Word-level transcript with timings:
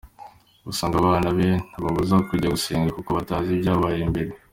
Gusa 0.65 0.83
ngo 0.87 0.95
abana 1.03 1.29
be 1.37 1.47
ntababuza 1.69 2.15
kujya 2.27 2.53
gusenga 2.55 2.89
kuko 2.97 3.09
batazi 3.17 3.49
ibyabaye 3.53 4.01
mbere. 4.11 4.31